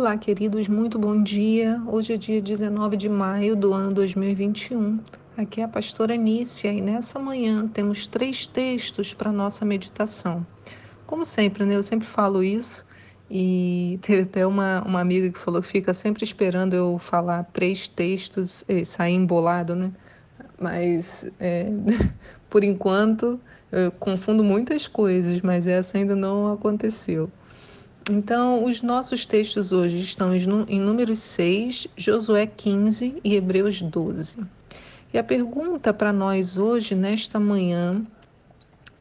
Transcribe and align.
Olá, 0.00 0.16
queridos, 0.16 0.66
muito 0.66 0.98
bom 0.98 1.22
dia. 1.22 1.78
Hoje 1.86 2.14
é 2.14 2.16
dia 2.16 2.40
19 2.40 2.96
de 2.96 3.06
maio 3.06 3.54
do 3.54 3.74
ano 3.74 3.92
2021. 3.92 4.98
Aqui 5.36 5.60
é 5.60 5.64
a 5.64 5.68
pastora 5.68 6.16
Nícia 6.16 6.72
e 6.72 6.80
nessa 6.80 7.18
manhã 7.18 7.68
temos 7.68 8.06
três 8.06 8.46
textos 8.46 9.12
para 9.12 9.30
nossa 9.30 9.62
meditação. 9.62 10.46
Como 11.06 11.22
sempre, 11.22 11.66
né? 11.66 11.76
Eu 11.76 11.82
sempre 11.82 12.06
falo 12.08 12.42
isso 12.42 12.82
e 13.30 13.98
teve 14.00 14.22
até 14.22 14.46
uma, 14.46 14.82
uma 14.86 15.00
amiga 15.02 15.30
que 15.30 15.38
falou 15.38 15.60
que 15.60 15.68
fica 15.68 15.92
sempre 15.92 16.24
esperando 16.24 16.72
eu 16.72 16.96
falar 16.96 17.44
três 17.52 17.86
textos 17.86 18.64
e 18.66 18.86
sair 18.86 19.12
embolado, 19.12 19.76
né? 19.76 19.92
Mas 20.58 21.30
é, 21.38 21.66
por 22.48 22.64
enquanto 22.64 23.38
eu 23.70 23.92
confundo 23.92 24.42
muitas 24.42 24.88
coisas, 24.88 25.42
mas 25.42 25.66
essa 25.66 25.98
ainda 25.98 26.16
não 26.16 26.50
aconteceu. 26.50 27.30
Então, 28.12 28.64
os 28.64 28.82
nossos 28.82 29.24
textos 29.24 29.70
hoje 29.70 30.00
estão 30.00 30.34
em 30.34 30.80
Números 30.80 31.20
6, 31.20 31.86
Josué 31.96 32.44
15 32.44 33.20
e 33.22 33.36
Hebreus 33.36 33.80
12. 33.80 34.36
E 35.14 35.18
a 35.18 35.22
pergunta 35.22 35.94
para 35.94 36.12
nós 36.12 36.58
hoje, 36.58 36.96
nesta 36.96 37.38
manhã, 37.38 38.02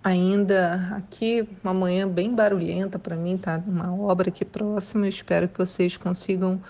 ainda 0.03 0.93
aqui, 0.95 1.43
uma 1.63 1.73
manhã 1.73 2.07
bem 2.07 2.35
barulhenta 2.35 2.99
para 2.99 3.15
mim, 3.15 3.35
tá? 3.35 3.59
Uma 3.65 3.91
obra 3.99 4.29
aqui 4.29 4.45
próxima, 4.45 5.07
eu 5.07 5.09
espero 5.09 5.49
que 5.49 5.57
vocês 5.57 5.97
consigam 5.97 6.61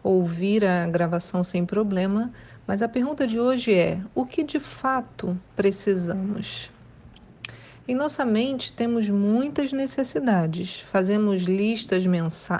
ouvir 0.00 0.64
a 0.64 0.86
gravação 0.86 1.42
sem 1.42 1.66
problema. 1.66 2.30
Mas 2.64 2.80
a 2.80 2.88
pergunta 2.88 3.26
de 3.26 3.40
hoje 3.40 3.74
é: 3.74 4.00
o 4.14 4.24
que 4.24 4.44
de 4.44 4.60
fato 4.60 5.36
precisamos? 5.56 6.70
Em 7.90 7.94
nossa 7.94 8.22
mente 8.22 8.70
temos 8.70 9.08
muitas 9.08 9.72
necessidades. 9.72 10.80
Fazemos 10.92 11.44
listas 11.44 12.04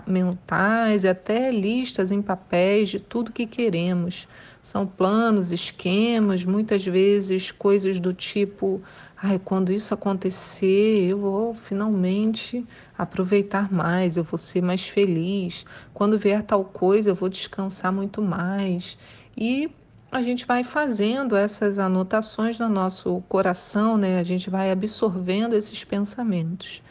mentais 0.07 1.05
e 1.05 1.09
até 1.09 1.51
listas 1.53 2.11
em 2.11 2.23
papéis 2.23 2.89
de 2.89 2.99
tudo 2.99 3.31
que 3.31 3.45
queremos. 3.45 4.27
São 4.63 4.87
planos, 4.87 5.53
esquemas, 5.53 6.47
muitas 6.47 6.83
vezes 6.87 7.53
coisas 7.53 8.01
do 8.01 8.15
tipo: 8.15 8.81
ai, 9.19 9.39
quando 9.39 9.71
isso 9.71 9.93
acontecer, 9.93 11.11
eu 11.11 11.19
vou 11.19 11.53
finalmente 11.53 12.65
aproveitar 12.97 13.71
mais, 13.71 14.17
eu 14.17 14.25
vou 14.25 14.39
ser 14.39 14.63
mais 14.63 14.89
feliz. 14.89 15.67
Quando 15.93 16.19
vier 16.19 16.43
tal 16.43 16.65
coisa, 16.65 17.11
eu 17.11 17.15
vou 17.15 17.29
descansar 17.29 17.93
muito 17.93 18.23
mais. 18.23 18.97
E 19.37 19.71
a 20.11 20.23
gente 20.23 20.47
vai 20.47 20.65
fazendo 20.65 21.37
essas 21.37 21.79
anotações 21.79 22.59
no 22.59 22.69
nosso 22.69 23.23
coração, 23.29 23.97
né? 23.99 24.19
A 24.19 24.23
gente 24.23 24.49
vai 24.49 24.71
absorvendo 24.71 25.55
esses 25.55 25.85
pensamentos. 25.85 26.83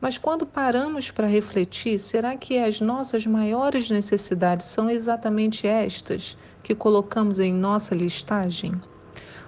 Mas 0.00 0.18
quando 0.18 0.44
paramos 0.44 1.10
para 1.10 1.26
refletir, 1.26 1.98
será 1.98 2.36
que 2.36 2.58
as 2.58 2.80
nossas 2.80 3.26
maiores 3.26 3.88
necessidades 3.90 4.66
são 4.66 4.90
exatamente 4.90 5.66
estas 5.66 6.36
que 6.62 6.74
colocamos 6.74 7.38
em 7.38 7.52
nossa 7.52 7.94
listagem? 7.94 8.80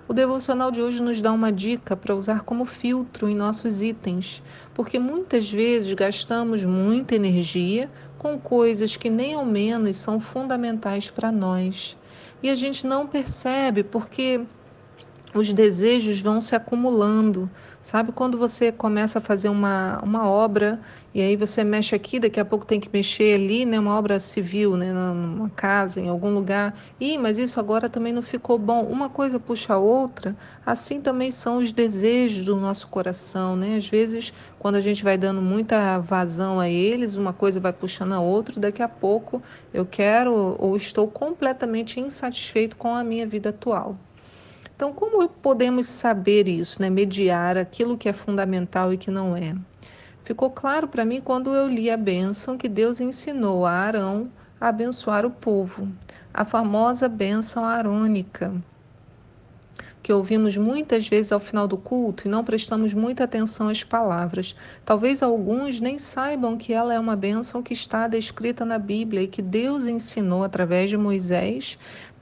O 0.08 0.14
devocional 0.14 0.70
de 0.70 0.80
hoje 0.80 1.02
nos 1.02 1.20
dá 1.20 1.32
uma 1.32 1.50
dica 1.50 1.96
para 1.96 2.14
usar 2.14 2.42
como 2.42 2.64
filtro 2.64 3.28
em 3.28 3.34
nossos 3.34 3.82
itens, 3.82 4.40
porque 4.72 5.00
muitas 5.00 5.50
vezes 5.50 5.92
gastamos 5.94 6.62
muita 6.62 7.16
energia 7.16 7.90
com 8.16 8.38
coisas 8.38 8.96
que 8.96 9.10
nem 9.10 9.34
ao 9.34 9.44
menos 9.44 9.96
são 9.96 10.20
fundamentais 10.20 11.10
para 11.10 11.32
nós. 11.32 11.96
E 12.40 12.48
a 12.48 12.54
gente 12.54 12.86
não 12.86 13.04
percebe 13.04 13.82
porque 13.82 14.42
os 15.34 15.52
desejos 15.52 16.20
vão 16.20 16.40
se 16.40 16.54
acumulando. 16.54 17.50
Sabe 17.86 18.10
quando 18.10 18.36
você 18.36 18.72
começa 18.72 19.20
a 19.20 19.22
fazer 19.22 19.48
uma, 19.48 20.00
uma 20.02 20.28
obra 20.28 20.80
e 21.14 21.20
aí 21.20 21.36
você 21.36 21.62
mexe 21.62 21.94
aqui, 21.94 22.18
daqui 22.18 22.40
a 22.40 22.44
pouco 22.44 22.66
tem 22.66 22.80
que 22.80 22.90
mexer 22.92 23.34
ali, 23.34 23.64
né? 23.64 23.78
Uma 23.78 23.96
obra 23.96 24.18
civil, 24.18 24.76
né? 24.76 24.92
Numa 24.92 25.48
casa, 25.50 26.00
em 26.00 26.08
algum 26.08 26.30
lugar. 26.30 26.76
Ih, 27.00 27.16
mas 27.16 27.38
isso 27.38 27.60
agora 27.60 27.88
também 27.88 28.12
não 28.12 28.22
ficou 28.22 28.58
bom. 28.58 28.82
Uma 28.82 29.08
coisa 29.08 29.38
puxa 29.38 29.74
a 29.74 29.78
outra. 29.78 30.36
Assim 30.64 31.00
também 31.00 31.30
são 31.30 31.58
os 31.58 31.70
desejos 31.70 32.44
do 32.44 32.56
nosso 32.56 32.88
coração, 32.88 33.54
né? 33.54 33.76
Às 33.76 33.88
vezes, 33.88 34.32
quando 34.58 34.74
a 34.74 34.80
gente 34.80 35.04
vai 35.04 35.16
dando 35.16 35.40
muita 35.40 36.00
vazão 36.00 36.58
a 36.58 36.68
eles, 36.68 37.14
uma 37.14 37.32
coisa 37.32 37.60
vai 37.60 37.72
puxando 37.72 38.14
a 38.14 38.20
outra. 38.20 38.58
Daqui 38.58 38.82
a 38.82 38.88
pouco 38.88 39.40
eu 39.72 39.86
quero 39.86 40.34
ou 40.58 40.76
estou 40.76 41.06
completamente 41.06 42.00
insatisfeito 42.00 42.76
com 42.76 42.96
a 42.96 43.04
minha 43.04 43.26
vida 43.28 43.50
atual. 43.50 43.96
Então, 44.76 44.92
como 44.92 45.26
podemos 45.26 45.86
saber 45.86 46.46
isso, 46.46 46.82
né? 46.82 46.90
mediar 46.90 47.56
aquilo 47.56 47.96
que 47.96 48.10
é 48.10 48.12
fundamental 48.12 48.92
e 48.92 48.98
que 48.98 49.10
não 49.10 49.34
é? 49.34 49.56
Ficou 50.22 50.50
claro 50.50 50.86
para 50.86 51.02
mim 51.02 51.18
quando 51.18 51.54
eu 51.54 51.66
li 51.66 51.90
a 51.90 51.96
bênção 51.96 52.58
que 52.58 52.68
Deus 52.68 53.00
ensinou 53.00 53.64
a 53.64 53.72
Arão 53.72 54.30
a 54.60 54.68
abençoar 54.68 55.24
o 55.24 55.30
povo, 55.30 55.88
a 56.32 56.44
famosa 56.44 57.08
bênção 57.08 57.64
arônica, 57.64 58.52
que 60.02 60.12
ouvimos 60.12 60.58
muitas 60.58 61.08
vezes 61.08 61.32
ao 61.32 61.40
final 61.40 61.66
do 61.66 61.78
culto 61.78 62.26
e 62.26 62.30
não 62.30 62.44
prestamos 62.44 62.92
muita 62.92 63.24
atenção 63.24 63.68
às 63.68 63.82
palavras. 63.82 64.54
Talvez 64.84 65.22
alguns 65.22 65.80
nem 65.80 65.98
saibam 65.98 66.56
que 66.58 66.74
ela 66.74 66.92
é 66.92 67.00
uma 67.00 67.16
bênção 67.16 67.62
que 67.62 67.72
está 67.72 68.06
descrita 68.06 68.62
na 68.64 68.78
Bíblia 68.78 69.22
e 69.22 69.28
que 69.28 69.40
Deus 69.40 69.86
ensinou 69.86 70.44
através 70.44 70.90
de 70.90 70.98
Moisés 70.98 71.78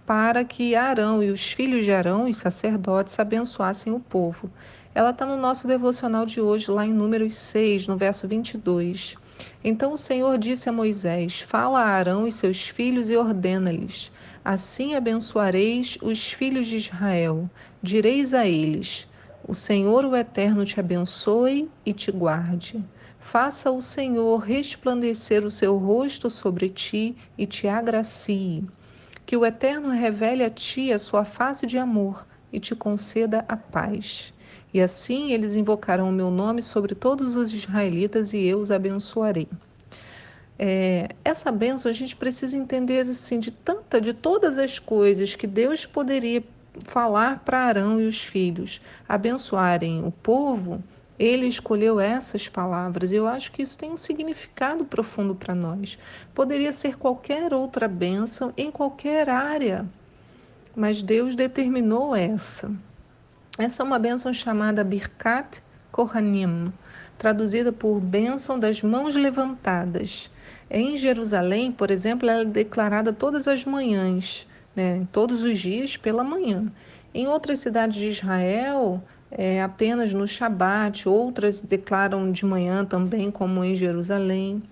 para 0.06 0.44
que 0.44 0.74
Arão 0.74 1.22
e 1.22 1.30
os 1.30 1.52
filhos 1.52 1.84
de 1.84 1.90
Arão, 1.90 2.28
os 2.28 2.36
sacerdotes, 2.36 3.18
abençoassem 3.18 3.92
o 3.92 3.98
povo. 3.98 4.50
Ela 4.94 5.10
está 5.10 5.24
no 5.24 5.36
nosso 5.36 5.66
devocional 5.66 6.26
de 6.26 6.42
hoje, 6.42 6.70
lá 6.70 6.84
em 6.84 6.92
Números 6.92 7.32
6, 7.32 7.88
no 7.88 7.96
verso 7.96 8.28
22. 8.28 9.16
Então 9.64 9.94
o 9.94 9.98
Senhor 9.98 10.36
disse 10.36 10.68
a 10.68 10.72
Moisés: 10.72 11.40
Fala 11.40 11.80
a 11.80 11.88
Arão 11.88 12.26
e 12.26 12.32
seus 12.32 12.68
filhos 12.68 13.08
e 13.08 13.16
ordena-lhes: 13.16 14.12
Assim 14.44 14.94
abençoareis 14.94 15.96
os 16.02 16.30
filhos 16.30 16.66
de 16.66 16.76
Israel. 16.76 17.48
Direis 17.82 18.34
a 18.34 18.46
eles: 18.46 19.08
O 19.48 19.54
Senhor, 19.54 20.04
o 20.04 20.14
Eterno, 20.14 20.66
te 20.66 20.78
abençoe 20.78 21.68
e 21.84 21.94
te 21.94 22.12
guarde. 22.12 22.84
Faça 23.18 23.70
o 23.70 23.80
Senhor 23.80 24.36
resplandecer 24.36 25.46
o 25.46 25.50
seu 25.50 25.78
rosto 25.78 26.28
sobre 26.28 26.68
ti 26.68 27.16
e 27.38 27.46
te 27.46 27.66
agracie 27.66 28.64
que 29.26 29.36
o 29.36 29.44
Eterno 29.44 29.90
revele 29.90 30.44
a 30.44 30.50
ti 30.50 30.92
a 30.92 30.98
sua 30.98 31.24
face 31.24 31.66
de 31.66 31.78
amor 31.78 32.26
e 32.52 32.60
te 32.60 32.74
conceda 32.74 33.44
a 33.48 33.56
paz. 33.56 34.32
E 34.72 34.80
assim 34.80 35.32
eles 35.32 35.54
invocarão 35.54 36.08
o 36.08 36.12
meu 36.12 36.30
nome 36.30 36.62
sobre 36.62 36.94
todos 36.94 37.36
os 37.36 37.52
israelitas 37.52 38.32
e 38.32 38.44
eu 38.44 38.58
os 38.58 38.70
abençoarei. 38.70 39.48
É, 40.58 41.10
essa 41.24 41.50
bênção 41.50 41.90
a 41.90 41.94
gente 41.94 42.14
precisa 42.14 42.56
entender 42.56 43.00
assim 43.00 43.38
de 43.38 43.50
tanta, 43.50 44.00
de 44.00 44.12
todas 44.12 44.58
as 44.58 44.78
coisas 44.78 45.34
que 45.34 45.46
Deus 45.46 45.84
poderia 45.84 46.44
falar 46.84 47.40
para 47.44 47.60
Arão 47.60 48.00
e 48.00 48.06
os 48.06 48.18
filhos, 48.24 48.80
abençoarem 49.08 50.04
o 50.04 50.10
povo 50.10 50.82
ele 51.18 51.46
escolheu 51.46 52.00
essas 52.00 52.48
palavras 52.48 53.12
e 53.12 53.16
eu 53.16 53.26
acho 53.26 53.52
que 53.52 53.62
isso 53.62 53.78
tem 53.78 53.92
um 53.92 53.96
significado 53.96 54.84
profundo 54.84 55.34
para 55.34 55.54
nós. 55.54 55.98
Poderia 56.34 56.72
ser 56.72 56.96
qualquer 56.96 57.54
outra 57.54 57.86
bênção 57.86 58.52
em 58.56 58.70
qualquer 58.70 59.28
área, 59.28 59.86
mas 60.74 61.02
Deus 61.02 61.36
determinou 61.36 62.16
essa. 62.16 62.70
Essa 63.56 63.82
é 63.82 63.86
uma 63.86 63.98
bênção 63.98 64.32
chamada 64.32 64.82
Birkat 64.82 65.62
Kohanim, 65.92 66.72
traduzida 67.16 67.72
por 67.72 68.00
bênção 68.00 68.58
das 68.58 68.82
mãos 68.82 69.14
levantadas. 69.14 70.28
Em 70.68 70.96
Jerusalém, 70.96 71.70
por 71.70 71.92
exemplo, 71.92 72.28
ela 72.28 72.42
é 72.42 72.44
declarada 72.44 73.12
todas 73.12 73.46
as 73.46 73.64
manhãs, 73.64 74.44
né, 74.74 75.06
todos 75.12 75.44
os 75.44 75.60
dias 75.60 75.96
pela 75.96 76.24
manhã. 76.24 76.72
Em 77.14 77.28
outras 77.28 77.60
cidades 77.60 77.96
de 77.96 78.08
Israel, 78.08 79.00
é, 79.36 79.62
apenas 79.62 80.14
no 80.14 80.26
Shabat, 80.26 81.08
outras 81.08 81.60
declaram 81.60 82.30
de 82.30 82.46
manhã 82.46 82.84
também, 82.84 83.30
como 83.30 83.64
em 83.64 83.74
Jerusalém. 83.74 84.62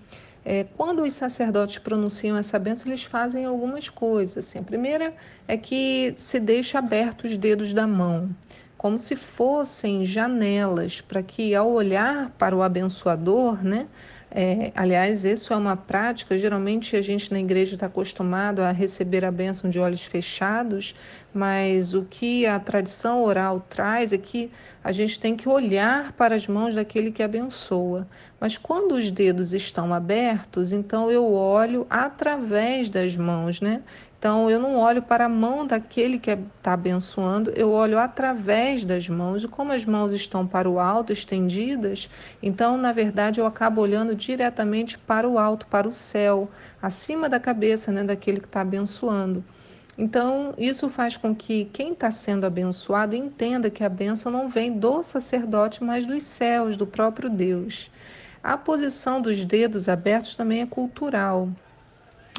É, 0.45 0.65
quando 0.77 1.03
os 1.03 1.13
sacerdotes 1.13 1.77
pronunciam 1.77 2.37
essa 2.37 2.57
bênção, 2.57 2.89
eles 2.89 3.03
fazem 3.03 3.45
algumas 3.45 3.89
coisas. 3.89 4.45
Assim. 4.45 4.59
A 4.59 4.63
primeira 4.63 5.13
é 5.47 5.57
que 5.57 6.13
se 6.17 6.39
deixa 6.39 6.79
abertos 6.79 7.31
os 7.31 7.37
dedos 7.37 7.73
da 7.73 7.85
mão, 7.85 8.29
como 8.77 8.97
se 8.97 9.15
fossem 9.15 10.03
janelas, 10.03 11.01
para 11.01 11.21
que 11.21 11.53
ao 11.53 11.71
olhar 11.71 12.29
para 12.37 12.55
o 12.55 12.61
abençoador, 12.61 13.63
né, 13.63 13.87
é, 14.35 14.71
aliás, 14.73 15.23
isso 15.23 15.53
é 15.53 15.55
uma 15.55 15.77
prática, 15.77 16.35
geralmente 16.35 16.95
a 16.95 17.01
gente 17.03 17.31
na 17.31 17.39
igreja 17.39 17.75
está 17.75 17.85
acostumado 17.85 18.61
a 18.61 18.71
receber 18.71 19.23
a 19.23 19.31
bênção 19.31 19.69
de 19.69 19.77
olhos 19.77 20.05
fechados, 20.05 20.95
mas 21.31 21.93
o 21.93 22.03
que 22.03 22.43
a 22.47 22.59
tradição 22.59 23.21
oral 23.21 23.59
traz 23.59 24.11
é 24.11 24.17
que 24.17 24.49
a 24.83 24.91
gente 24.91 25.19
tem 25.19 25.35
que 25.35 25.47
olhar 25.47 26.13
para 26.13 26.33
as 26.33 26.47
mãos 26.47 26.73
daquele 26.73 27.11
que 27.11 27.21
abençoa. 27.21 28.07
Mas 28.39 28.57
quando 28.57 28.93
os 28.93 29.11
dedos 29.11 29.53
estão 29.53 29.93
abertos, 29.93 30.71
então 30.71 31.11
eu 31.11 31.31
olho 31.31 31.85
através 31.87 32.89
das 32.89 33.15
mãos, 33.15 33.61
né? 33.61 33.83
Então, 34.23 34.49
eu 34.49 34.57
não 34.57 34.77
olho 34.77 35.01
para 35.01 35.25
a 35.25 35.29
mão 35.29 35.67
daquele 35.67 36.17
que 36.17 36.31
está 36.31 36.71
abençoando, 36.71 37.51
eu 37.57 37.69
olho 37.71 37.99
através 37.99 38.85
das 38.85 39.09
mãos. 39.09 39.43
E 39.43 39.49
como 39.49 39.73
as 39.73 39.85
mãos 39.85 40.13
estão 40.13 40.47
para 40.47 40.69
o 40.69 40.79
alto, 40.79 41.11
estendidas, 41.11 42.09
então, 42.41 42.77
na 42.77 42.93
verdade, 42.93 43.41
eu 43.41 43.45
acabo 43.45 43.81
olhando 43.81 44.15
diretamente 44.15 44.97
para 44.97 45.27
o 45.27 45.37
alto, 45.37 45.67
para 45.67 45.85
o 45.85 45.91
céu, 45.91 46.49
acima 46.81 47.27
da 47.27 47.37
cabeça 47.37 47.91
né, 47.91 48.01
daquele 48.01 48.39
que 48.39 48.45
está 48.45 48.61
abençoando. 48.61 49.43
Então, 49.97 50.53
isso 50.57 50.87
faz 50.87 51.17
com 51.17 51.35
que 51.35 51.65
quem 51.65 51.91
está 51.91 52.09
sendo 52.09 52.45
abençoado 52.45 53.17
entenda 53.17 53.69
que 53.69 53.83
a 53.83 53.89
bênção 53.89 54.31
não 54.31 54.47
vem 54.47 54.71
do 54.71 55.03
sacerdote, 55.03 55.83
mas 55.83 56.05
dos 56.05 56.23
céus, 56.23 56.77
do 56.77 56.87
próprio 56.87 57.29
Deus. 57.29 57.91
A 58.41 58.57
posição 58.57 59.19
dos 59.19 59.43
dedos 59.43 59.89
abertos 59.89 60.33
também 60.33 60.61
é 60.61 60.65
cultural. 60.65 61.49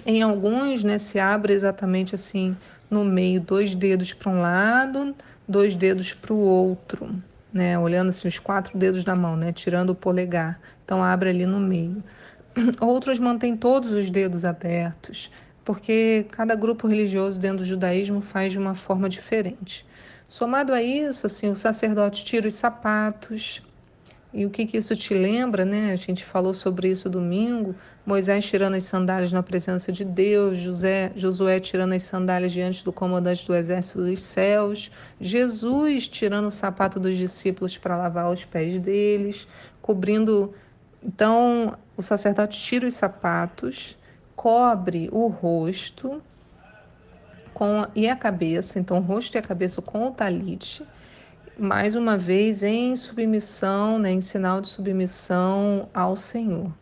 Em 0.06 0.22
alguns, 0.22 0.84
né, 0.84 0.98
se 0.98 1.18
abre 1.18 1.52
exatamente 1.52 2.14
assim 2.14 2.56
no 2.90 3.04
meio, 3.04 3.40
dois 3.40 3.74
dedos 3.74 4.12
para 4.12 4.30
um 4.30 4.40
lado, 4.40 5.14
dois 5.48 5.74
dedos 5.74 6.12
para 6.12 6.32
o 6.32 6.38
outro, 6.38 7.10
né, 7.52 7.78
olhando 7.78 8.08
assim 8.08 8.28
os 8.28 8.38
quatro 8.38 8.76
dedos 8.76 9.04
da 9.04 9.16
mão, 9.16 9.36
né, 9.36 9.52
tirando 9.52 9.90
o 9.90 9.94
polegar. 9.94 10.60
Então 10.84 11.02
abre 11.02 11.30
ali 11.30 11.46
no 11.46 11.58
meio. 11.58 12.02
Outros 12.80 13.18
mantêm 13.18 13.56
todos 13.56 13.92
os 13.92 14.10
dedos 14.10 14.44
abertos, 14.44 15.30
porque 15.64 16.26
cada 16.30 16.54
grupo 16.54 16.86
religioso 16.86 17.40
dentro 17.40 17.58
do 17.58 17.64
judaísmo 17.64 18.20
faz 18.20 18.52
de 18.52 18.58
uma 18.58 18.74
forma 18.74 19.08
diferente. 19.08 19.86
Somado 20.28 20.72
a 20.72 20.82
isso, 20.82 21.26
assim, 21.26 21.48
o 21.48 21.54
sacerdote 21.54 22.24
tira 22.24 22.48
os 22.48 22.54
sapatos, 22.54 23.62
e 24.34 24.44
o 24.44 24.50
que, 24.50 24.66
que 24.66 24.76
isso 24.76 24.96
te 24.96 25.14
lembra, 25.14 25.64
né? 25.64 25.92
A 25.92 25.96
gente 25.96 26.24
falou 26.24 26.52
sobre 26.52 26.90
isso 26.90 27.08
domingo. 27.08 27.72
Moisés 28.04 28.44
tirando 28.44 28.74
as 28.74 28.82
sandálias 28.82 29.32
na 29.32 29.44
presença 29.44 29.92
de 29.92 30.04
Deus, 30.04 30.58
José, 30.58 31.12
Josué 31.14 31.60
tirando 31.60 31.92
as 31.92 32.02
sandálias 32.02 32.50
diante 32.50 32.84
do 32.84 32.92
comandante 32.92 33.46
do 33.46 33.54
exército 33.54 34.02
dos 34.02 34.20
céus, 34.20 34.90
Jesus 35.20 36.08
tirando 36.08 36.46
o 36.46 36.50
sapato 36.50 36.98
dos 36.98 37.16
discípulos 37.16 37.78
para 37.78 37.96
lavar 37.96 38.28
os 38.32 38.44
pés 38.44 38.80
deles, 38.80 39.46
cobrindo. 39.80 40.52
Então, 41.00 41.78
o 41.96 42.02
sacerdote 42.02 42.60
tira 42.60 42.88
os 42.88 42.94
sapatos, 42.94 43.96
cobre 44.34 45.08
o 45.12 45.28
rosto 45.28 46.20
com, 47.52 47.86
e 47.94 48.08
a 48.08 48.16
cabeça, 48.16 48.80
então 48.80 48.98
o 48.98 49.00
rosto 49.00 49.36
e 49.36 49.38
a 49.38 49.42
cabeça 49.42 49.80
com 49.80 50.08
o 50.08 50.10
talite 50.10 50.84
mais 51.58 51.94
uma 51.94 52.16
vez 52.16 52.62
em 52.62 52.96
submissão, 52.96 53.98
né, 53.98 54.10
em 54.10 54.20
sinal 54.20 54.60
de 54.60 54.68
submissão 54.68 55.88
ao 55.94 56.16
Senhor. 56.16 56.72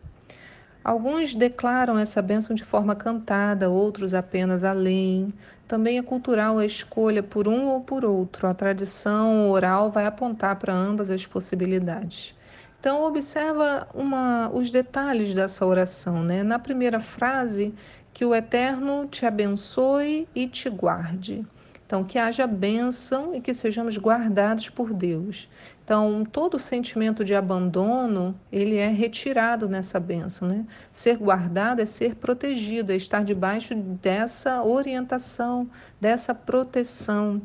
Alguns 0.83 1.33
declaram 1.33 1.97
essa 1.97 2.21
bênção 2.21 2.55
de 2.55 2.63
forma 2.63 2.95
cantada, 2.95 3.69
outros 3.69 4.13
apenas 4.13 4.63
além. 4.63 5.33
Também 5.67 5.97
é 5.97 6.01
cultural 6.01 6.57
a 6.57 6.65
escolha 6.65 7.23
por 7.23 7.47
um 7.47 7.67
ou 7.67 7.81
por 7.81 8.03
outro. 8.03 8.47
A 8.47 8.53
tradição 8.53 9.49
oral 9.49 9.89
vai 9.89 10.05
apontar 10.05 10.57
para 10.57 10.73
ambas 10.73 11.09
as 11.09 11.25
possibilidades. 11.25 12.35
Então, 12.79 13.01
observa 13.03 13.87
uma, 13.93 14.49
os 14.53 14.69
detalhes 14.69 15.33
dessa 15.33 15.65
oração. 15.65 16.21
Né? 16.21 16.43
Na 16.43 16.59
primeira 16.59 16.99
frase, 16.99 17.73
que 18.13 18.25
o 18.25 18.35
Eterno 18.35 19.07
te 19.07 19.25
abençoe 19.25 20.27
e 20.35 20.47
te 20.47 20.69
guarde. 20.69 21.45
Então, 21.93 22.03
que 22.03 22.17
haja 22.17 22.47
bênção 22.47 23.35
e 23.35 23.39
que 23.39 23.53
sejamos 23.53 23.99
guardados 23.99 24.67
por 24.67 24.91
Deus. 24.91 25.47
Então, 25.85 26.25
todo 26.25 26.57
sentimento 26.57 27.23
de 27.23 27.35
abandono, 27.35 28.35
ele 28.51 28.77
é 28.77 28.87
retirado 28.87 29.69
nessa 29.69 29.99
bênção, 29.99 30.47
né? 30.47 30.65
Ser 30.91 31.17
guardado 31.17 31.83
é 31.83 31.85
ser 31.85 32.15
protegido, 32.15 32.91
é 32.91 32.95
estar 32.95 33.23
debaixo 33.23 33.75
dessa 33.75 34.63
orientação, 34.63 35.69
dessa 36.01 36.33
proteção. 36.33 37.39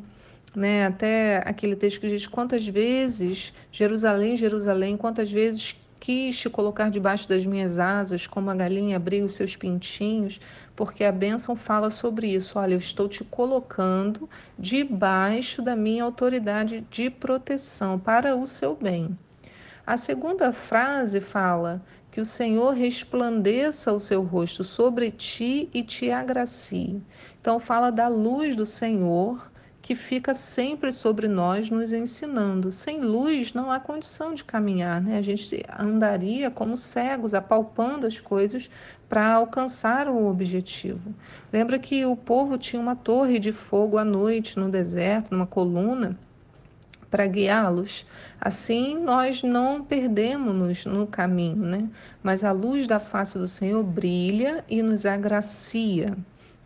Né? 0.55 0.87
Até 0.87 1.43
aquele 1.45 1.75
texto 1.75 2.01
que 2.01 2.09
diz 2.09 2.25
quantas 2.25 2.67
vezes 2.67 3.53
Jerusalém, 3.71 4.35
Jerusalém, 4.35 4.97
quantas 4.97 5.31
vezes 5.31 5.79
quis 5.99 6.37
te 6.37 6.49
colocar 6.49 6.89
debaixo 6.89 7.27
das 7.27 7.45
minhas 7.45 7.77
asas, 7.77 8.25
como 8.25 8.49
a 8.49 8.55
galinha 8.55 8.95
abriga 8.95 9.25
os 9.25 9.33
seus 9.33 9.55
pintinhos, 9.55 10.39
porque 10.75 11.03
a 11.03 11.11
bênção 11.11 11.55
fala 11.55 11.89
sobre 11.89 12.27
isso. 12.27 12.57
Olha, 12.57 12.73
eu 12.73 12.77
estou 12.77 13.07
te 13.07 13.23
colocando 13.23 14.29
debaixo 14.57 15.61
da 15.61 15.75
minha 15.75 16.03
autoridade 16.03 16.85
de 16.89 17.09
proteção 17.09 17.99
para 17.99 18.35
o 18.35 18.45
seu 18.47 18.75
bem. 18.75 19.17
A 19.85 19.97
segunda 19.97 20.53
frase 20.53 21.19
fala 21.19 21.81
que 22.11 22.21
o 22.21 22.25
Senhor 22.25 22.73
resplandeça 22.73 23.91
o 23.91 23.99
seu 23.99 24.23
rosto 24.23 24.63
sobre 24.63 25.11
ti 25.11 25.69
e 25.73 25.83
te 25.83 26.11
agracie. 26.11 27.01
Então 27.41 27.59
fala 27.59 27.91
da 27.91 28.07
luz 28.07 28.55
do 28.55 28.65
Senhor 28.65 29.48
que 29.81 29.95
fica 29.95 30.33
sempre 30.33 30.91
sobre 30.91 31.27
nós, 31.27 31.69
nos 31.69 31.93
ensinando. 31.93 32.71
Sem 32.71 33.01
luz 33.01 33.53
não 33.53 33.71
há 33.71 33.79
condição 33.79 34.33
de 34.33 34.43
caminhar, 34.43 35.01
né? 35.01 35.17
A 35.17 35.21
gente 35.21 35.63
andaria 35.77 36.51
como 36.51 36.77
cegos, 36.77 37.33
apalpando 37.33 38.05
as 38.05 38.19
coisas 38.19 38.69
para 39.07 39.33
alcançar 39.33 40.07
o 40.07 40.27
objetivo. 40.27 41.13
Lembra 41.51 41.79
que 41.79 42.05
o 42.05 42.15
povo 42.15 42.57
tinha 42.57 42.81
uma 42.81 42.95
torre 42.95 43.39
de 43.39 43.51
fogo 43.51 43.97
à 43.97 44.03
noite 44.03 44.59
no 44.59 44.69
deserto, 44.69 45.31
numa 45.31 45.47
coluna 45.47 46.17
para 47.09 47.25
guiá-los. 47.25 48.05
Assim, 48.39 48.97
nós 48.99 49.41
não 49.43 49.83
perdemos-nos 49.83 50.85
no 50.85 51.07
caminho, 51.07 51.57
né? 51.57 51.89
Mas 52.21 52.43
a 52.43 52.51
luz 52.51 52.85
da 52.85 52.99
face 52.99 53.37
do 53.37 53.47
Senhor 53.47 53.83
brilha 53.83 54.63
e 54.69 54.81
nos 54.81 55.05
agracia. 55.05 56.15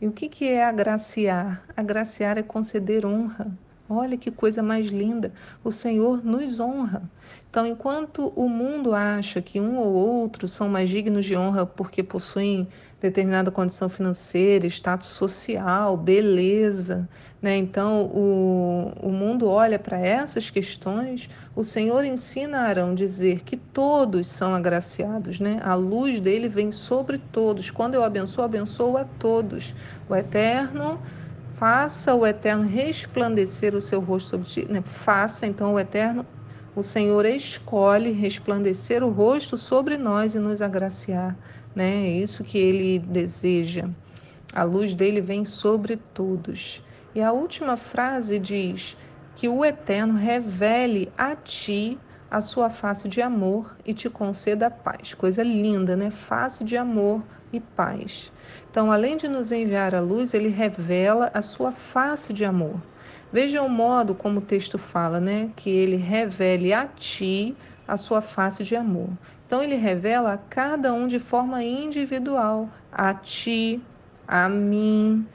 E 0.04 0.08
o 0.08 0.12
que, 0.12 0.28
que 0.28 0.50
é 0.50 0.66
agraciar? 0.66 1.64
Agraciar 1.78 2.38
é 2.38 2.44
conceder 2.44 3.06
honra. 3.06 3.58
Olha 3.88 4.18
que 4.18 4.30
coisa 4.30 4.62
mais 4.62 4.88
linda. 4.88 5.32
O 5.64 5.72
Senhor 5.72 6.22
nos 6.26 6.60
honra. 6.60 7.10
Então, 7.50 7.66
enquanto 7.66 8.34
o 8.36 8.50
mundo 8.50 8.94
acha 8.94 9.42
que 9.42 9.62
um 9.62 9.78
ou 9.78 9.94
outro 9.94 10.46
são 10.46 10.68
mais 10.68 10.90
dignos 10.90 11.24
de 11.24 11.38
honra 11.38 11.66
porque 11.66 12.04
possuem 12.04 12.68
determinada 13.04 13.52
condição 13.52 13.90
financeira, 13.90 14.66
status 14.68 15.10
social, 15.10 15.98
beleza. 15.98 17.08
Né? 17.42 17.58
Então, 17.58 18.06
o, 18.06 18.94
o 19.02 19.10
mundo 19.10 19.50
olha 19.50 19.78
para 19.78 20.00
essas 20.00 20.50
questões. 20.50 21.30
O 21.54 21.66
Senhor 21.66 22.06
ensina 22.06 22.60
a 22.60 22.62
Arão 22.62 22.96
dizer 22.96 23.42
que 23.44 23.58
todos 23.58 24.28
são 24.28 24.56
agraciados. 24.56 25.42
Né? 25.42 25.60
A 25.64 25.76
luz 25.76 26.22
dele 26.22 26.48
vem 26.48 26.72
sobre 26.72 27.18
todos. 27.18 27.70
Quando 27.70 27.96
eu 27.96 28.04
abençoo, 28.04 28.46
abençoo 28.46 28.96
a 28.96 29.04
todos. 29.04 29.76
O 30.08 30.16
Eterno 30.16 30.98
faça 31.56 32.16
o 32.16 32.26
Eterno 32.26 32.64
resplandecer 32.64 33.76
o 33.76 33.82
seu 33.82 34.00
rosto 34.00 34.30
sobre 34.30 34.48
ti. 34.48 34.66
Né? 34.70 34.82
Faça 34.82 35.46
então 35.46 35.74
o 35.74 35.80
Eterno, 35.80 36.26
o 36.74 36.82
Senhor 36.82 37.26
escolhe 37.26 38.12
resplandecer 38.12 39.04
o 39.04 39.10
rosto 39.10 39.58
sobre 39.58 39.98
nós 39.98 40.36
e 40.36 40.40
nos 40.40 40.62
agraciar 40.62 41.36
né? 41.76 42.06
É 42.06 42.10
isso 42.10 42.44
que 42.44 42.58
ele 42.58 43.00
deseja. 43.00 43.90
A 44.54 44.64
luz 44.64 44.94
dele 44.94 45.20
vem 45.20 45.44
sobre 45.44 45.98
todos. 45.98 46.84
E 47.16 47.22
a 47.22 47.32
última 47.32 47.78
frase 47.78 48.40
diz 48.40 48.96
que 49.36 49.48
o 49.48 49.64
Eterno 49.66 50.14
revele 50.14 51.12
a 51.18 51.36
ti 51.36 51.98
a 52.30 52.42
sua 52.42 52.70
face 52.70 53.08
de 53.08 53.22
amor 53.22 53.78
e 53.86 53.94
te 53.94 54.10
conceda 54.10 54.70
paz. 54.70 55.14
Coisa 55.14 55.44
linda, 55.44 55.96
né? 55.96 56.10
Face 56.10 56.64
de 56.64 56.76
amor 56.76 57.24
e 57.52 57.60
paz. 57.60 58.32
Então, 58.70 58.92
além 58.92 59.16
de 59.16 59.28
nos 59.28 59.52
enviar 59.52 59.94
a 59.94 60.02
luz, 60.02 60.34
ele 60.34 60.50
revela 60.50 61.30
a 61.34 61.42
sua 61.44 61.72
face 61.72 62.34
de 62.34 62.44
amor. 62.44 62.82
Veja 63.32 63.62
o 63.62 63.70
modo 63.70 64.16
como 64.16 64.40
o 64.40 64.42
texto 64.42 64.78
fala, 64.78 65.20
né? 65.20 65.52
Que 65.56 65.70
ele 65.70 65.96
revele 65.96 66.74
a 66.74 66.88
ti 66.88 67.56
a 67.88 67.98
sua 67.98 68.22
face 68.22 68.64
de 68.64 68.76
amor. 68.76 69.10
Então 69.54 69.64
ele 69.64 69.76
revela 69.76 70.34
a 70.34 70.38
cada 70.40 70.92
um 70.92 71.06
de 71.06 71.20
forma 71.20 71.64
individual, 71.64 72.72
a 72.92 73.14
ti, 73.14 73.80
a 74.28 74.50
mim, 74.50 75.28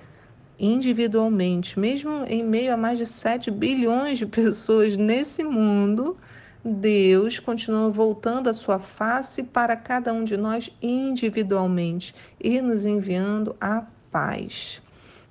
individualmente. 0.59 1.79
Mesmo 1.79 2.25
em 2.27 2.43
meio 2.43 2.75
a 2.75 2.77
mais 2.77 2.99
de 2.99 3.07
7 3.07 3.49
bilhões 3.49 4.19
de 4.19 4.27
pessoas 4.27 4.97
nesse 4.97 5.45
mundo, 5.45 6.17
Deus 6.65 7.39
continua 7.39 7.91
voltando 7.91 8.51
a 8.51 8.53
sua 8.53 8.81
face 8.81 9.45
para 9.45 9.77
cada 9.77 10.13
um 10.13 10.25
de 10.25 10.37
nós 10.37 10.69
individualmente 10.83 12.13
e 12.41 12.61
nos 12.61 12.85
enviando 12.85 13.55
a 13.61 13.85
paz. 14.11 14.83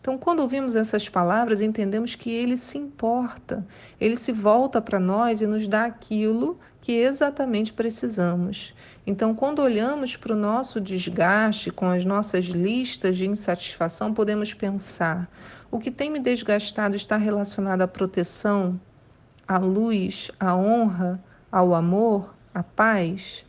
Então, 0.08 0.18
quando 0.18 0.40
ouvimos 0.40 0.74
essas 0.74 1.10
palavras, 1.10 1.62
entendemos 1.62 2.16
que 2.16 2.32
ele 2.32 2.56
se 2.56 2.78
importa, 2.78 3.68
ele 4.00 4.16
se 4.16 4.32
volta 4.32 4.82
para 4.82 5.02
nós 5.02 5.42
e 5.42 5.46
nos 5.46 5.68
dá 5.68 5.84
aquilo 5.84 6.58
que 6.80 6.94
exatamente 6.94 7.74
precisamos. 7.74 8.74
Então, 9.06 9.36
quando 9.36 9.60
olhamos 9.60 10.16
para 10.16 10.32
o 10.32 10.38
nosso 10.38 10.80
desgaste 10.80 11.72
com 11.72 11.90
as 11.90 12.06
nossas 12.06 12.46
listas 12.46 13.18
de 13.18 13.28
insatisfação, 13.28 14.14
podemos 14.14 14.54
pensar: 14.54 15.30
o 15.70 15.78
que 15.78 15.92
tem 15.92 16.10
me 16.10 16.22
desgastado 16.22 16.96
está 16.96 17.18
relacionado 17.18 17.82
à 17.82 17.88
proteção, 17.88 18.80
à 19.46 19.58
luz, 19.58 20.32
à 20.40 20.56
honra, 20.56 21.22
ao 21.52 21.76
amor, 21.76 22.34
à 22.54 22.64
paz? 22.64 23.44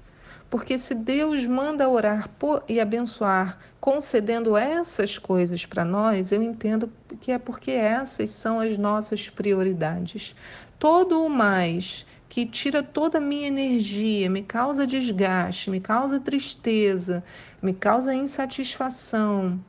Porque 0.51 0.79
se 0.79 0.95
Deus 0.95 1.47
manda 1.47 1.89
orar 1.89 2.31
e 2.67 2.81
abençoar, 2.81 3.59
concedendo 3.79 4.57
essas 4.57 5.19
coisas 5.19 5.67
para 5.67 5.85
nós, 5.85 6.33
eu 6.33 6.43
entendo 6.43 6.91
que 7.21 7.31
é 7.31 7.39
porque 7.39 7.71
essas 7.71 8.31
são 8.31 8.59
as 8.59 8.79
nossas 8.79 9.29
prioridades. 9.29 10.35
Todo 10.79 11.23
o 11.23 11.29
mais 11.29 12.07
que 12.29 12.47
tira 12.47 12.83
toda 12.83 13.19
a 13.19 13.21
minha 13.21 13.49
energia, 13.49 14.31
me 14.31 14.43
causa 14.43 14.87
desgaste, 14.87 15.71
me 15.71 15.81
causa 15.81 16.19
tristeza, 16.19 17.23
me 17.61 17.75
causa 17.75 18.15
insatisfação. 18.15 19.61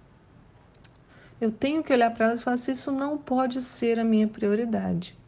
Eu 1.41 1.51
tenho 1.51 1.83
que 1.83 1.91
olhar 1.91 2.11
para 2.11 2.27
elas 2.27 2.39
e 2.39 2.43
falar 2.43 2.55
assim: 2.55 2.71
isso 2.71 2.91
não 2.91 3.17
pode 3.17 3.61
ser 3.61 3.99
a 3.99 4.03
minha 4.03 4.27
prioridade. 4.27 5.18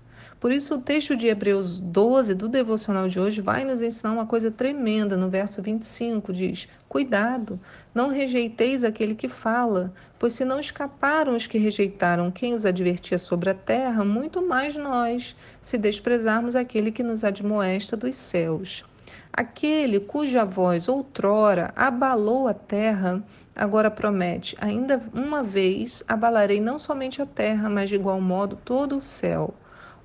Por 0.42 0.52
isso, 0.52 0.74
o 0.74 0.82
texto 0.82 1.16
de 1.16 1.28
Hebreus 1.28 1.78
12 1.78 2.34
do 2.34 2.50
devocional 2.50 3.08
de 3.08 3.20
hoje 3.20 3.40
vai 3.42 3.64
nos 3.64 3.80
ensinar 3.80 4.12
uma 4.12 4.26
coisa 4.26 4.50
tremenda. 4.50 5.16
No 5.16 5.30
verso 5.30 5.62
25 5.62 6.34
diz: 6.34 6.68
Cuidado, 6.90 7.60
não 7.94 8.10
rejeiteis 8.10 8.84
aquele 8.84 9.14
que 9.14 9.28
fala, 9.28 9.94
pois 10.18 10.34
se 10.34 10.44
não 10.44 10.60
escaparam 10.60 11.36
os 11.36 11.46
que 11.46 11.60
rejeitaram 11.60 12.32
quem 12.32 12.56
os 12.56 12.66
advertia 12.66 13.20
sobre 13.20 13.52
a 13.52 13.54
terra, 13.54 14.04
muito 14.04 14.42
mais 14.42 14.76
nós, 14.76 15.36
se 15.62 15.78
desprezarmos 15.78 16.56
aquele 16.56 16.92
que 16.92 17.04
nos 17.04 17.24
admoesta 17.24 17.96
dos 17.96 18.16
céus. 18.16 18.84
Aquele 19.32 20.00
cuja 20.00 20.44
voz 20.44 20.90
outrora 20.90 21.72
abalou 21.76 22.48
a 22.48 22.54
terra, 22.56 23.22
agora 23.56 23.92
promete: 23.92 24.58
ainda 24.60 25.00
uma 25.14 25.44
vez 25.44 26.04
abalarei 26.08 26.60
não 26.60 26.80
somente 26.80 27.22
a 27.22 27.28
terra, 27.28 27.70
mas 27.70 27.90
de 27.90 27.96
igual 27.96 28.20
modo 28.20 28.56
todo 28.66 28.96
o 28.96 29.02
céu. 29.02 29.54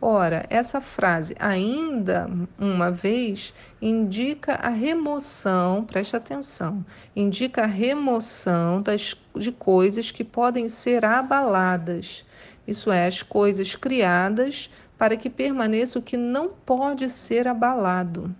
Ora, 0.00 0.44
essa 0.50 0.80
frase, 0.80 1.34
ainda 1.38 2.30
uma 2.58 2.90
vez, 2.90 3.54
indica 3.80 4.54
a 4.54 4.68
remoção, 4.68 5.84
preste 5.84 6.14
atenção, 6.14 6.84
indica 7.14 7.62
a 7.62 7.66
remoção 7.66 8.82
das, 8.82 9.14
de 9.34 9.50
coisas 9.50 10.10
que 10.10 10.22
podem 10.22 10.68
ser 10.68 11.04
abaladas. 11.04 12.24
Isso 12.66 12.92
é, 12.92 13.06
as 13.06 13.22
coisas 13.22 13.74
criadas 13.74 14.70
para 14.98 15.16
que 15.16 15.30
permaneça 15.30 15.98
o 15.98 16.02
que 16.02 16.16
não 16.16 16.48
pode 16.48 17.08
ser 17.08 17.48
abalado. 17.48 18.34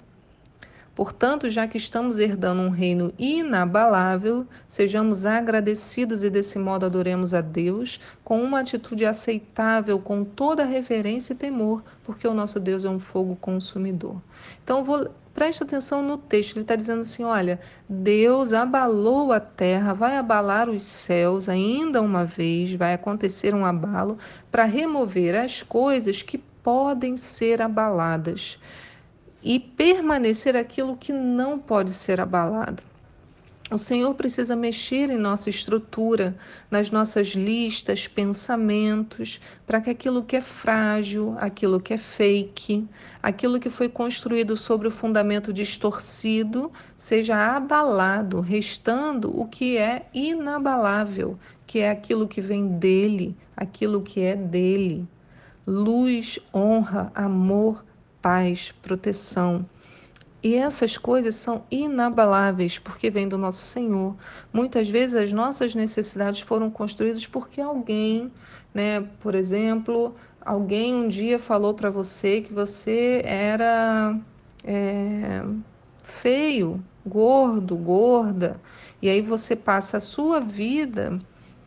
Portanto, 0.97 1.51
já 1.51 1.69
que 1.69 1.77
estamos 1.77 2.19
herdando 2.19 2.63
um 2.63 2.71
reino 2.71 3.13
inabalável, 3.19 4.47
sejamos 4.67 5.27
agradecidos 5.27 6.25
e 6.25 6.31
desse 6.31 6.59
modo 6.59 6.87
adoremos 6.87 7.35
a 7.35 7.43
Deus 7.43 8.01
com 8.25 8.43
uma 8.43 8.61
atitude 8.61 9.05
aceitável, 9.05 9.99
com 9.99 10.25
toda 10.25 10.65
reverência 10.65 11.35
e 11.35 11.37
temor, 11.37 11.85
porque 12.03 12.27
o 12.27 12.33
nosso 12.33 12.59
Deus 12.59 12.87
é 12.87 12.89
um 12.89 12.99
fogo 12.99 13.37
consumidor. 13.37 14.23
Então, 14.65 14.83
vou 14.83 15.11
Preste 15.35 15.63
atenção 15.63 16.03
no 16.03 16.17
texto, 16.17 16.57
ele 16.57 16.63
está 16.63 16.75
dizendo 16.75 17.01
assim: 17.01 17.23
olha, 17.23 17.61
Deus 17.87 18.55
abalou 18.55 19.35
a 19.35 19.39
terra, 19.39 19.93
vai 19.93 20.17
abalar 20.17 20.71
os 20.71 20.81
céus 20.81 21.47
ainda 21.47 22.01
uma 22.01 22.25
vez, 22.25 22.73
vai 22.73 22.95
acontecer 22.95 23.55
um 23.55 23.67
abalo 23.67 24.17
para 24.51 24.65
remover 24.65 25.35
as 25.35 25.63
coisas 25.63 26.23
que 26.23 26.39
podem 26.39 27.19
ser 27.19 27.61
abaladas 27.61 28.59
e 29.43 29.59
permanecer 29.61 30.57
aquilo 30.57 30.97
que 30.97 31.13
não 31.13 31.59
pode 31.59 31.91
ser 31.91 32.21
abalado. 32.21 32.83
O 33.69 33.79
Senhor 33.79 34.15
precisa 34.15 34.55
mexer 34.55 35.11
em 35.11 35.17
nossa 35.17 35.51
estrutura, 35.51 36.37
nas 36.71 36.93
nossas 36.93 37.29
listas, 37.29 38.07
pensamentos, 38.07 39.41
para 39.67 39.81
que 39.81 39.91
aquilo 39.91 40.23
que 40.23 40.37
é 40.37 40.41
frágil, 40.41 41.35
aquilo 41.37 41.81
que 41.81 41.93
é 41.93 41.99
fake, 41.99 42.87
aquilo 43.21 43.59
que 43.59 43.69
foi 43.69 43.89
construído 43.89 44.57
sobre 44.57 44.87
o 44.87 44.91
fundamento 44.91 45.53
distorcido, 45.53 46.71
seja 46.97 47.57
abalado, 47.57 48.41
restando 48.41 49.37
o 49.37 49.49
que 49.49 49.77
é 49.77 50.07
inabalável, 50.15 51.37
que 51.67 51.81
é 51.81 51.91
aquilo 51.91 52.29
que 52.29 52.41
vem 52.41 52.69
dele, 52.69 53.37
aquilo 53.57 54.01
que 54.01 54.21
é 54.21 54.37
dele. 54.37 55.05
Luz, 55.67 56.39
honra, 56.55 57.11
amor, 57.13 57.85
paz, 58.27 58.75
proteção. 58.83 59.65
E 60.43 60.57
essas 60.57 60.99
coisas 60.99 61.37
são 61.37 61.63
inabaláveis 61.71 62.77
porque 62.77 63.09
vêm 63.09 63.29
do 63.29 63.39
nosso 63.39 63.65
Senhor. 63.65 64.17
Muitas 64.53 64.91
vezes 64.91 65.15
as 65.15 65.33
nossas 65.33 65.77
necessidades 65.77 66.41
foram 66.41 66.69
construídas 66.69 67.25
porque 67.25 67.61
alguém, 67.61 68.33
né, 68.75 69.01
por 69.21 69.37
exemplo, 69.37 70.17
alguém 70.41 70.93
um 70.93 71.07
dia 71.07 71.39
falou 71.39 71.73
para 71.73 71.89
você 71.89 72.41
que 72.41 72.53
você 72.53 73.23
era 73.25 74.19
é, 74.65 75.45
feio, 76.03 76.83
gordo, 77.07 77.77
gorda, 77.77 78.61
e 79.01 79.09
aí 79.09 79.23
você 79.23 79.55
passa 79.55 79.99
a 79.99 80.01
sua 80.01 80.41
vida 80.41 81.21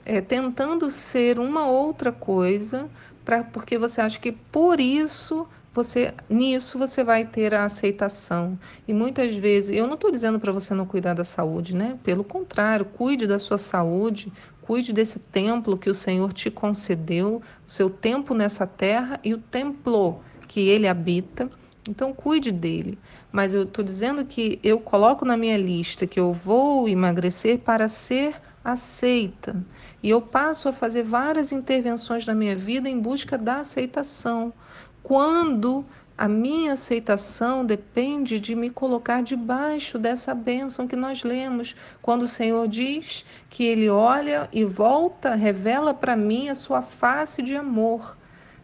é, 0.05 0.19
tentando 0.19 0.89
ser 0.89 1.39
uma 1.39 1.65
outra 1.67 2.11
coisa, 2.11 2.89
pra, 3.23 3.45
porque 3.45 3.77
você 3.77 4.01
acha 4.01 4.19
que 4.19 4.33
por 4.33 4.81
isso 4.81 5.47
você 5.73 6.13
nisso 6.29 6.79
você 6.79 7.03
vai 7.03 7.25
ter 7.25 7.53
a 7.53 7.65
aceitação. 7.65 8.57
E 8.87 8.93
muitas 8.93 9.35
vezes, 9.35 9.75
eu 9.75 9.85
não 9.85 9.93
estou 9.93 10.11
dizendo 10.11 10.39
para 10.39 10.51
você 10.51 10.73
não 10.73 10.85
cuidar 10.85 11.13
da 11.13 11.23
saúde, 11.23 11.75
né? 11.75 11.97
Pelo 12.03 12.23
contrário, 12.23 12.85
cuide 12.85 13.27
da 13.27 13.37
sua 13.37 13.57
saúde, 13.57 14.31
cuide 14.61 14.91
desse 14.91 15.19
templo 15.19 15.77
que 15.77 15.89
o 15.89 15.95
Senhor 15.95 16.33
te 16.33 16.49
concedeu, 16.49 17.41
o 17.67 17.71
seu 17.71 17.89
tempo 17.89 18.33
nessa 18.33 18.65
terra 18.65 19.19
e 19.23 19.33
o 19.33 19.37
templo 19.37 20.21
que 20.47 20.67
ele 20.67 20.87
habita. 20.87 21.49
Então, 21.87 22.13
cuide 22.13 22.51
dele. 22.51 22.97
Mas 23.31 23.53
eu 23.53 23.63
estou 23.63 23.83
dizendo 23.83 24.25
que 24.25 24.59
eu 24.63 24.79
coloco 24.79 25.23
na 25.23 25.37
minha 25.37 25.57
lista 25.57 26.07
que 26.07 26.19
eu 26.19 26.33
vou 26.33 26.89
emagrecer 26.89 27.59
para 27.59 27.87
ser 27.87 28.35
aceita. 28.63 29.55
E 30.01 30.09
eu 30.09 30.21
passo 30.21 30.67
a 30.67 30.73
fazer 30.73 31.03
várias 31.03 31.51
intervenções 31.51 32.25
na 32.25 32.33
minha 32.33 32.55
vida 32.55 32.89
em 32.89 32.99
busca 32.99 33.37
da 33.37 33.57
aceitação 33.59 34.53
quando 35.03 35.85
a 36.17 36.27
minha 36.27 36.73
aceitação 36.73 37.65
depende 37.65 38.41
de 38.41 38.53
me 38.53 38.69
colocar 38.69 39.23
debaixo 39.23 39.97
dessa 39.97 40.35
bênção 40.35 40.85
que 40.85 40.95
nós 40.95 41.23
lemos, 41.23 41.75
quando 42.01 42.23
o 42.23 42.27
Senhor 42.27 42.67
diz 42.67 43.25
que 43.49 43.63
Ele 43.63 43.89
olha 43.89 44.49
e 44.51 44.65
volta, 44.65 45.33
revela 45.33 45.93
para 45.93 46.17
mim 46.17 46.49
a 46.49 46.55
sua 46.55 46.81
face 46.81 47.41
de 47.41 47.55
amor. 47.55 48.17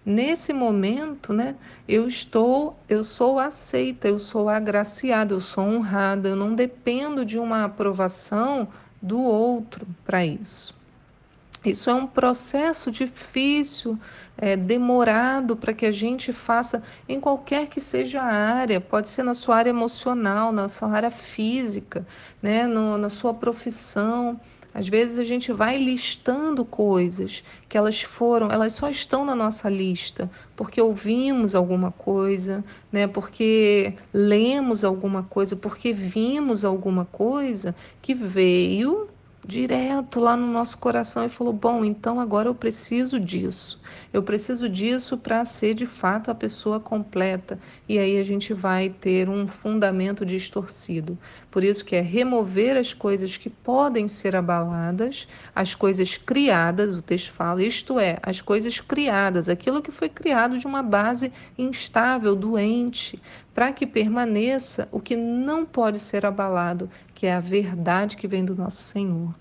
Nesse 0.05 0.51
momento, 0.51 1.31
né, 1.31 1.55
eu 1.87 2.07
estou, 2.07 2.77
eu 2.89 3.03
sou 3.05 3.39
aceita, 3.39 4.07
eu 4.07 4.19
sou 4.19 4.49
agraciada, 4.49 5.33
eu 5.33 5.39
sou 5.39 5.63
honrada, 5.63 6.27
eu 6.27 6.35
não 6.35 6.53
dependo 6.53 7.23
de 7.23 7.39
uma 7.39 7.63
aprovação 7.63 8.67
do 9.01 9.19
outro 9.19 9.87
para 10.03 10.25
isso. 10.25 10.75
Isso 11.69 11.89
é 11.89 11.93
um 11.93 12.05
processo 12.05 12.91
difícil, 12.91 13.97
é, 14.37 14.55
demorado 14.55 15.55
para 15.55 15.73
que 15.73 15.85
a 15.85 15.91
gente 15.91 16.31
faça 16.31 16.83
em 17.07 17.19
qualquer 17.19 17.67
que 17.67 17.79
seja 17.79 18.21
a 18.21 18.25
área, 18.25 18.79
pode 18.79 19.07
ser 19.07 19.23
na 19.23 19.33
sua 19.33 19.57
área 19.57 19.69
emocional, 19.69 20.51
na 20.51 20.69
sua 20.69 20.89
área 20.89 21.09
física, 21.09 22.05
né, 22.41 22.67
no, 22.67 22.97
na 22.97 23.09
sua 23.09 23.33
profissão. 23.33 24.39
Às 24.73 24.89
vezes 24.89 25.17
a 25.19 25.23
gente 25.23 25.53
vai 25.53 25.77
listando 25.77 26.65
coisas 26.65 27.43
que 27.69 27.77
elas 27.77 28.01
foram, 28.01 28.51
elas 28.51 28.73
só 28.73 28.89
estão 28.89 29.23
na 29.23 29.33
nossa 29.33 29.69
lista 29.69 30.29
porque 30.53 30.81
ouvimos 30.81 31.55
alguma 31.55 31.91
coisa, 31.91 32.61
né? 32.91 33.07
Porque 33.07 33.93
lemos 34.13 34.83
alguma 34.83 35.23
coisa, 35.23 35.55
porque 35.55 35.93
vimos 35.93 36.65
alguma 36.65 37.05
coisa 37.05 37.73
que 38.01 38.13
veio 38.13 39.07
direto 39.45 40.19
lá 40.19 40.35
no 40.35 40.47
nosso 40.47 40.77
coração 40.77 41.25
e 41.25 41.29
falou: 41.29 41.53
Bom, 41.53 41.85
então 41.85 42.19
agora 42.19 42.49
eu 42.49 42.55
preciso 42.55 43.19
disso. 43.19 43.79
Eu 44.11 44.23
preciso 44.23 44.67
disso 44.67 45.17
para 45.17 45.45
ser 45.45 45.73
de 45.73 45.85
fato 45.85 46.31
a 46.31 46.35
pessoa 46.35 46.79
completa. 46.79 47.59
E 47.87 47.99
aí 47.99 48.17
a 48.17 48.23
gente 48.23 48.53
vai 48.53 48.89
ter 48.89 49.29
um 49.29 49.47
fundamento 49.47 50.25
distorcido. 50.25 51.17
Por 51.51 51.63
isso 51.63 51.85
que 51.85 51.95
é 51.95 52.01
remover 52.01 52.75
as 52.75 52.93
coisas 52.93 53.37
que 53.37 53.49
podem 53.49 54.07
ser 54.07 54.35
abaladas, 54.35 55.27
as 55.55 55.73
coisas 55.73 56.17
criadas, 56.17 56.95
o 56.95 57.01
texto 57.01 57.31
fala, 57.31 57.63
isto 57.63 57.99
é, 57.99 58.17
as 58.21 58.41
coisas 58.41 58.79
criadas, 58.81 59.47
aquilo 59.47 59.81
que 59.81 59.91
foi 59.91 60.09
criado 60.09 60.57
de 60.57 60.67
uma 60.67 60.83
base 60.83 61.31
instável, 61.57 62.35
doente, 62.35 63.21
para 63.53 63.71
que 63.71 63.87
permaneça 63.87 64.89
o 64.91 64.99
que 64.99 65.15
não 65.15 65.65
pode 65.65 65.97
ser 65.97 66.25
abalado, 66.25 66.89
que 67.15 67.25
é 67.25 67.33
a 67.33 67.39
verdade 67.39 68.17
que 68.17 68.27
vem 68.27 68.45
do 68.45 68.53
nosso 68.53 68.83
Senhor. 68.83 69.33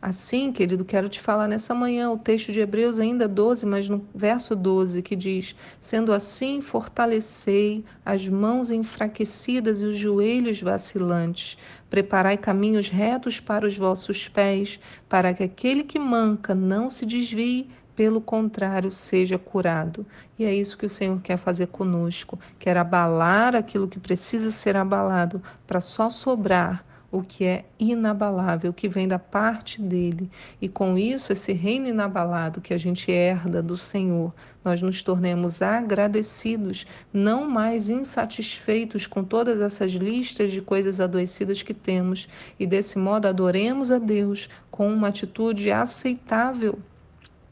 Assim, 0.00 0.50
querido, 0.50 0.84
quero 0.84 1.08
te 1.08 1.20
falar 1.20 1.46
nessa 1.46 1.72
manhã 1.72 2.10
o 2.10 2.18
texto 2.18 2.50
de 2.50 2.58
Hebreus, 2.58 2.98
ainda 2.98 3.28
12, 3.28 3.64
mas 3.64 3.88
no 3.88 4.04
verso 4.12 4.56
12, 4.56 5.00
que 5.00 5.14
diz: 5.14 5.54
Sendo 5.80 6.12
assim, 6.12 6.60
fortalecei 6.60 7.84
as 8.04 8.26
mãos 8.26 8.68
enfraquecidas 8.68 9.80
e 9.80 9.84
os 9.84 9.96
joelhos 9.96 10.60
vacilantes, 10.60 11.56
preparai 11.88 12.36
caminhos 12.36 12.88
retos 12.88 13.38
para 13.38 13.64
os 13.64 13.76
vossos 13.76 14.26
pés, 14.26 14.80
para 15.08 15.32
que 15.32 15.44
aquele 15.44 15.84
que 15.84 16.00
manca 16.00 16.52
não 16.52 16.90
se 16.90 17.06
desvie, 17.06 17.70
pelo 17.94 18.20
contrário, 18.20 18.90
seja 18.90 19.38
curado. 19.38 20.04
E 20.36 20.44
é 20.44 20.52
isso 20.52 20.76
que 20.76 20.86
o 20.86 20.90
Senhor 20.90 21.20
quer 21.20 21.36
fazer 21.36 21.68
conosco, 21.68 22.40
quer 22.58 22.76
abalar 22.76 23.54
aquilo 23.54 23.86
que 23.86 24.00
precisa 24.00 24.50
ser 24.50 24.76
abalado, 24.76 25.40
para 25.64 25.80
só 25.80 26.10
sobrar 26.10 26.84
o 27.12 27.22
que 27.22 27.44
é 27.44 27.66
inabalável, 27.78 28.72
que 28.72 28.88
vem 28.88 29.06
da 29.06 29.18
parte 29.18 29.80
dele. 29.80 30.30
E 30.60 30.68
com 30.68 30.96
isso, 30.96 31.32
esse 31.32 31.52
reino 31.52 31.86
inabalado 31.86 32.62
que 32.62 32.72
a 32.72 32.78
gente 32.78 33.12
herda 33.12 33.62
do 33.62 33.76
Senhor, 33.76 34.32
nós 34.64 34.80
nos 34.80 35.02
tornemos 35.02 35.60
agradecidos, 35.60 36.86
não 37.12 37.48
mais 37.48 37.90
insatisfeitos 37.90 39.06
com 39.06 39.22
todas 39.22 39.60
essas 39.60 39.92
listas 39.92 40.50
de 40.50 40.62
coisas 40.62 40.98
adoecidas 40.98 41.62
que 41.62 41.74
temos, 41.74 42.28
e 42.58 42.66
desse 42.66 42.98
modo 42.98 43.28
adoremos 43.28 43.92
a 43.92 43.98
Deus 43.98 44.48
com 44.70 44.90
uma 44.90 45.08
atitude 45.08 45.70
aceitável 45.70 46.78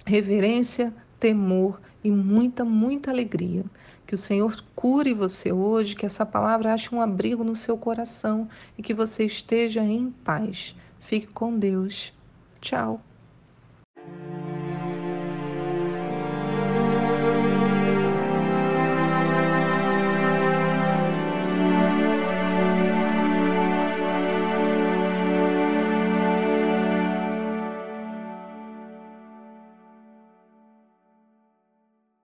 reverência, 0.07 0.93
temor 1.19 1.81
e 2.03 2.11
muita, 2.11 2.65
muita 2.65 3.11
alegria. 3.11 3.65
Que 4.07 4.15
o 4.15 4.19
Senhor 4.19 4.55
cure 4.75 5.13
você 5.15 5.53
hoje, 5.53 5.95
que 5.95 6.07
essa 6.07 6.27
palavra 6.27 6.73
ache 6.73 6.95
um 6.95 7.01
abrigo 7.01 7.45
no 7.45 7.55
seu 7.55 7.77
coração 7.77 8.49
e 8.77 8.83
que 8.83 8.95
você 8.95 9.25
esteja 9.25 9.83
em 9.83 10.11
paz. 10.11 10.75
Fique 10.99 11.29
com 11.29 11.57
Deus. 11.57 12.13
Tchau. 12.61 13.01